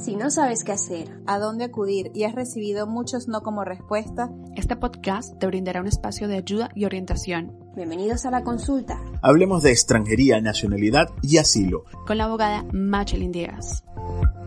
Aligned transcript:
Si 0.00 0.16
no 0.16 0.30
sabes 0.30 0.64
qué 0.64 0.72
hacer, 0.72 1.08
a 1.26 1.38
dónde 1.38 1.64
acudir 1.64 2.10
y 2.14 2.24
has 2.24 2.34
recibido 2.34 2.86
muchos 2.86 3.28
no 3.28 3.42
como 3.42 3.64
respuesta, 3.64 4.30
este 4.56 4.74
podcast 4.74 5.38
te 5.38 5.46
brindará 5.46 5.82
un 5.82 5.88
espacio 5.88 6.26
de 6.26 6.38
ayuda 6.38 6.70
y 6.74 6.86
orientación. 6.86 7.54
Bienvenidos 7.76 8.24
a 8.24 8.30
la 8.30 8.42
consulta. 8.42 8.98
Hablemos 9.20 9.62
de 9.62 9.72
extranjería, 9.72 10.40
nacionalidad 10.40 11.10
y 11.20 11.36
asilo. 11.36 11.84
Con 12.06 12.16
la 12.16 12.24
abogada 12.24 12.64
Machelin 12.72 13.30
Díaz. 13.30 13.84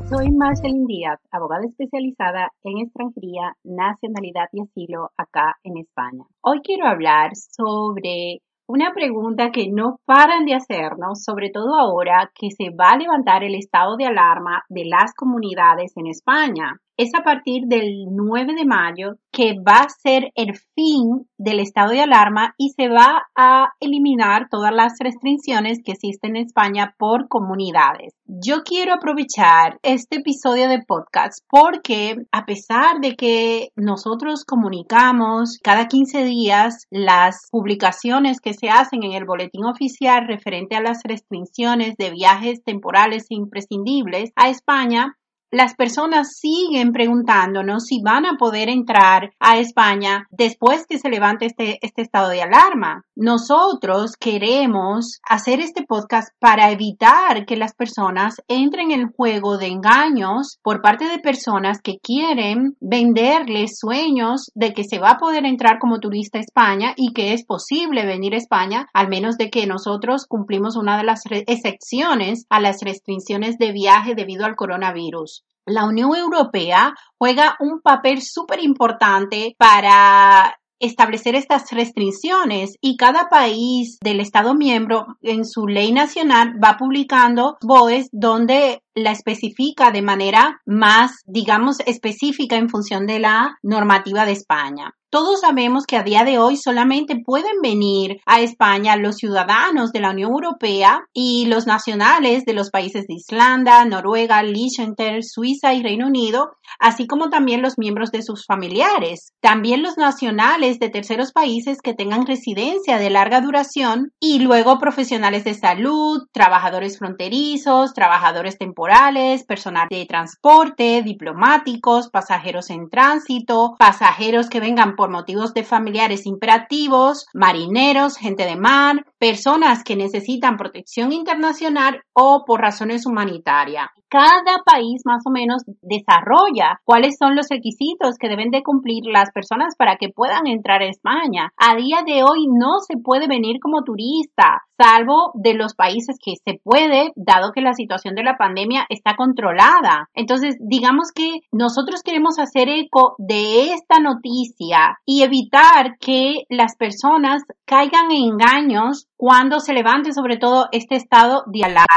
Soy 0.10 0.32
Machelin 0.32 0.88
Díaz, 0.88 1.20
abogada 1.30 1.68
especializada 1.68 2.52
en 2.64 2.80
extranjería, 2.80 3.56
nacionalidad 3.64 4.48
y 4.54 4.62
asilo 4.62 5.12
acá 5.18 5.58
en 5.64 5.78
España. 5.78 6.26
Hoy 6.42 6.62
quiero 6.64 6.88
hablar 6.88 7.36
sobre 7.36 8.42
una 8.74 8.92
pregunta 8.92 9.52
que 9.52 9.70
no 9.72 10.00
paran 10.04 10.46
de 10.46 10.56
hacernos, 10.56 11.24
sobre 11.24 11.52
todo 11.52 11.76
ahora 11.76 12.32
que 12.34 12.50
se 12.50 12.72
va 12.72 12.90
a 12.90 12.98
levantar 12.98 13.44
el 13.44 13.54
estado 13.54 13.98
de 13.98 14.08
alarma 14.08 14.64
de 14.68 14.86
las 14.86 15.14
comunidades 15.14 15.96
en 15.96 16.08
España 16.08 16.82
es 16.98 17.10
a 17.18 17.24
partir 17.24 17.64
del 17.68 18.06
9 18.12 18.54
de 18.56 18.66
mayo 18.66 19.16
que 19.32 19.56
va 19.56 19.80
a 19.80 19.90
ser 19.90 20.32
el 20.36 20.56
fin 20.76 21.28
del 21.38 21.60
estado 21.60 21.92
de 21.92 22.02
alarma 22.02 22.54
y 22.58 22.70
se 22.70 22.88
va 22.88 23.24
a 23.36 23.70
eliminar 23.80 24.48
todas 24.50 24.74
las 24.74 24.94
restricciones 25.00 25.80
que 25.84 25.94
existen 25.94 26.36
en 26.36 26.46
España 26.46 26.96
por 26.98 27.28
comunidades. 27.28 28.14
Yo 28.26 28.64
quiero 28.64 28.94
aprovechar 28.94 29.80
este 29.82 30.18
episodio 30.18 30.70
de 30.70 30.84
podcast 30.88 31.40
porque 31.50 32.16
a 32.32 32.46
pesar 32.46 33.00
de 33.02 33.16
que 33.16 33.70
nosotros 33.76 34.46
comunicamos 34.46 35.60
cada 35.64 35.88
15 35.88 36.24
días 36.24 36.86
las 36.92 37.48
publicaciones 37.52 38.40
que 38.40 38.54
se 38.54 38.70
hacen 38.70 39.04
en 39.04 39.14
el 39.14 39.26
boletín 39.26 39.66
oficial 39.66 40.28
referente 40.28 40.76
a 40.76 40.82
las 40.82 41.02
restricciones 41.04 41.96
de 41.98 42.12
viajes 42.12 42.64
temporales 42.64 43.26
e 43.30 43.36
imprescindibles 43.36 44.32
a 44.36 44.50
España, 44.50 45.18
las 45.54 45.76
personas 45.76 46.38
siguen 46.40 46.92
preguntándonos 46.94 47.86
si 47.86 48.02
van 48.02 48.26
a 48.26 48.38
poder 48.38 48.70
entrar 48.70 49.34
a 49.40 49.60
España 49.60 50.28
después 50.32 50.88
que 50.90 50.98
se 50.98 51.10
levante 51.10 51.46
este, 51.46 51.78
este 51.84 52.02
estado 52.02 52.30
de 52.30 52.42
alarma. 52.42 53.06
Nosotros 53.16 54.18
queremos 54.20 55.20
hacer 55.30 55.60
este 55.60 55.84
podcast 55.84 56.30
para 56.40 56.72
evitar 56.72 57.46
que 57.46 57.56
las 57.56 57.76
personas 57.76 58.42
entren 58.48 58.90
en 58.90 59.02
el 59.02 59.08
juego 59.16 59.60
de 59.60 59.68
engaños 59.68 60.58
por 60.64 60.82
parte 60.82 61.06
de 61.08 61.20
personas 61.20 61.82
que 61.84 62.00
quieren 62.02 62.76
venderles 62.80 63.78
sueños 63.78 64.50
de 64.56 64.74
que 64.74 64.84
se 64.84 64.98
va 64.98 65.12
a 65.12 65.18
poder 65.20 65.46
entrar 65.46 65.78
como 65.78 66.00
turista 66.00 66.40
a 66.40 66.42
España 66.42 66.94
y 66.98 67.14
que 67.14 67.34
es 67.34 67.46
posible 67.46 68.08
venir 68.08 68.34
a 68.34 68.38
España 68.38 68.88
al 68.92 69.08
menos 69.08 69.38
de 69.38 69.52
que 69.52 69.68
nosotros 69.68 70.26
cumplimos 70.28 70.76
una 70.76 70.98
de 70.98 71.04
las 71.04 71.22
excepciones 71.30 72.48
a 72.50 72.60
las 72.60 72.82
restricciones 72.82 73.60
de 73.60 73.72
viaje 73.72 74.16
debido 74.16 74.46
al 74.46 74.56
coronavirus 74.56 75.43
la 75.66 75.86
Unión 75.86 76.16
Europea 76.16 76.94
juega 77.18 77.56
un 77.60 77.82
papel 77.82 78.22
súper 78.22 78.64
importante 78.64 79.56
para 79.58 80.58
establecer 80.80 81.36
estas 81.36 81.72
restricciones 81.72 82.76
y 82.82 82.98
cada 82.98 83.30
país 83.30 83.98
del 84.02 84.20
Estado 84.20 84.54
miembro 84.54 85.06
en 85.22 85.46
su 85.46 85.66
ley 85.66 85.94
nacional 85.94 86.56
va 86.62 86.76
publicando 86.78 87.58
BOEs 87.62 88.10
donde 88.12 88.82
la 88.94 89.12
especifica 89.12 89.92
de 89.92 90.02
manera 90.02 90.62
más, 90.66 91.22
digamos, 91.26 91.80
específica 91.86 92.58
en 92.58 92.70
función 92.70 93.08
de 93.08 93.20
la 93.20 93.58
normativa 93.62 94.26
de 94.26 94.34
España. 94.34 94.94
Todos 95.14 95.42
sabemos 95.42 95.86
que 95.86 95.96
a 95.96 96.02
día 96.02 96.24
de 96.24 96.40
hoy 96.40 96.58
solamente 96.58 97.22
pueden 97.24 97.62
venir 97.62 98.20
a 98.26 98.42
España 98.42 98.96
los 98.96 99.18
ciudadanos 99.18 99.92
de 99.92 100.00
la 100.00 100.10
Unión 100.10 100.32
Europea 100.32 101.02
y 101.14 101.46
los 101.46 101.68
nacionales 101.68 102.46
de 102.46 102.54
los 102.54 102.72
países 102.72 103.06
de 103.06 103.14
Islanda, 103.14 103.86
Noruega, 103.86 104.42
Liechtenstein, 104.42 105.22
Suiza 105.22 105.76
y 105.76 105.84
Reino 105.84 106.08
Unido, 106.08 106.54
así 106.80 107.06
como 107.06 107.30
también 107.30 107.62
los 107.62 107.78
miembros 107.78 108.10
de 108.10 108.24
sus 108.24 108.48
familiares. 108.48 109.34
También 109.40 109.84
los 109.84 109.98
nacionales 109.98 110.80
de 110.80 110.90
terceros 110.90 111.32
países 111.32 111.78
que 111.84 111.94
tengan 111.94 112.26
residencia 112.26 112.98
de 112.98 113.12
larga 113.12 113.40
duración 113.40 114.14
y 114.20 114.40
luego 114.40 114.80
profesionales 114.80 115.44
de 115.44 115.54
salud, 115.54 116.24
trabajadores 116.32 116.98
fronterizos, 116.98 117.94
trabajadores 117.94 118.58
temporales, 118.58 119.44
personal 119.44 119.90
de 119.92 120.08
transporte, 120.08 121.04
diplomáticos, 121.04 122.10
pasajeros 122.10 122.72
en 122.72 122.90
tránsito, 122.90 123.76
pasajeros 123.78 124.50
que 124.50 124.60
vengan 124.60 124.96
por 124.96 125.03
por 125.04 125.12
motivos 125.12 125.54
de 125.54 125.66
familiares 125.66 126.26
imperativos, 126.26 127.26
marineros, 127.34 128.16
gente 128.16 128.46
de 128.46 128.56
mar, 128.56 129.06
personas 129.20 129.84
que 129.84 129.98
necesitan 129.98 130.56
protección 130.56 131.12
internacional 131.12 132.04
o 132.14 132.46
por 132.48 132.62
razones 132.62 133.06
humanitarias. 133.06 133.88
Cada 134.08 134.64
país 134.64 135.02
más 135.06 135.24
o 135.26 135.32
menos 135.32 135.64
desarrolla 135.82 136.80
cuáles 136.86 137.18
son 137.18 137.36
los 137.36 137.48
requisitos 137.50 138.16
que 138.18 138.30
deben 138.30 138.52
de 138.52 138.64
cumplir 138.64 139.04
las 139.12 139.32
personas 139.32 139.76
para 139.76 139.98
que 139.98 140.08
puedan 140.08 140.48
entrar 140.48 140.82
a 140.84 140.88
España. 140.88 141.52
A 141.58 141.76
día 141.76 142.04
de 142.06 142.24
hoy 142.24 142.46
no 142.48 142.80
se 142.80 142.96
puede 142.96 143.28
venir 143.28 143.58
como 143.60 143.84
turista, 143.84 144.62
salvo 144.78 145.32
de 145.34 145.56
los 145.56 145.74
países 145.74 146.18
que 146.24 146.34
se 146.46 146.60
puede, 146.64 147.12
dado 147.16 147.52
que 147.54 147.62
la 147.62 147.74
situación 147.74 148.16
de 148.16 148.24
la 148.24 148.38
pandemia 148.38 148.86
está 148.90 149.16
controlada. 149.16 150.10
Entonces, 150.14 150.58
digamos 150.60 151.12
que 151.14 151.40
nosotros 151.52 152.04
queremos 152.04 152.38
hacer 152.38 152.70
eco 152.70 153.16
de 153.18 153.74
esta 153.74 154.00
noticia 154.00 154.93
y 155.06 155.24
evitar 155.24 155.98
que 156.00 156.44
las 156.50 156.76
personas 156.76 157.44
caigan 157.66 158.12
en 158.12 158.34
engaños 158.34 159.08
cuando 159.18 159.60
se 159.60 159.74
levante 159.74 160.14
sobre 160.14 160.38
todo 160.38 160.68
este 160.72 160.96
estado 160.96 161.44
de 161.48 161.64
alarma. 161.64 161.88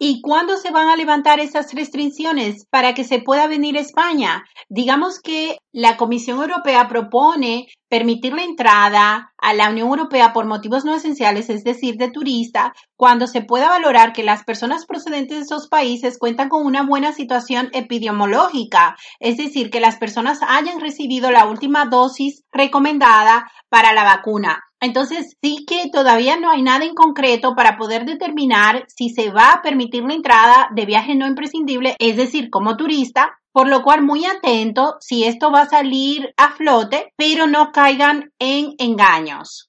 ¿Y 0.00 0.20
cuándo 0.22 0.56
se 0.56 0.70
van 0.70 0.88
a 0.88 0.96
levantar 0.96 1.40
esas 1.40 1.72
restricciones 1.74 2.66
para 2.70 2.94
que 2.94 3.02
se 3.02 3.20
pueda 3.20 3.48
venir 3.48 3.76
a 3.76 3.80
España? 3.80 4.44
Digamos 4.68 5.18
que 5.20 5.58
la 5.72 5.96
Comisión 5.96 6.40
Europea 6.40 6.86
propone 6.88 7.66
permitir 7.88 8.32
la 8.32 8.44
entrada 8.44 9.32
a 9.38 9.54
la 9.54 9.70
Unión 9.70 9.88
Europea 9.88 10.32
por 10.32 10.46
motivos 10.46 10.84
no 10.84 10.94
esenciales, 10.94 11.50
es 11.50 11.64
decir, 11.64 11.96
de 11.96 12.10
turista, 12.10 12.74
cuando 12.96 13.26
se 13.26 13.42
pueda 13.42 13.68
valorar 13.68 14.12
que 14.12 14.22
las 14.22 14.44
personas 14.44 14.86
procedentes 14.86 15.38
de 15.38 15.44
esos 15.44 15.68
países 15.68 16.18
cuentan 16.18 16.48
con 16.48 16.64
una 16.64 16.86
buena 16.86 17.12
situación 17.12 17.68
epidemiológica, 17.72 18.96
es 19.18 19.36
decir, 19.36 19.70
que 19.70 19.80
las 19.80 19.96
personas 19.96 20.38
hayan 20.46 20.80
recibido 20.80 21.30
la 21.30 21.46
última 21.46 21.86
dosis 21.86 22.44
recomendada 22.52 23.50
para 23.68 23.92
la 23.92 24.04
vacuna. 24.04 24.67
Entonces, 24.80 25.36
sí 25.42 25.64
que 25.66 25.90
todavía 25.92 26.38
no 26.38 26.50
hay 26.50 26.62
nada 26.62 26.84
en 26.84 26.94
concreto 26.94 27.54
para 27.56 27.76
poder 27.76 28.04
determinar 28.04 28.84
si 28.88 29.10
se 29.10 29.30
va 29.30 29.52
a 29.52 29.62
permitir 29.62 30.04
la 30.04 30.14
entrada 30.14 30.68
de 30.74 30.86
viaje 30.86 31.14
no 31.14 31.26
imprescindible, 31.26 31.96
es 31.98 32.16
decir, 32.16 32.48
como 32.50 32.76
turista, 32.76 33.38
por 33.52 33.68
lo 33.68 33.82
cual 33.82 34.02
muy 34.02 34.24
atento 34.24 34.96
si 35.00 35.24
esto 35.24 35.50
va 35.50 35.62
a 35.62 35.68
salir 35.68 36.32
a 36.36 36.50
flote, 36.50 37.12
pero 37.16 37.46
no 37.46 37.72
caigan 37.72 38.32
en 38.38 38.74
engaños. 38.78 39.68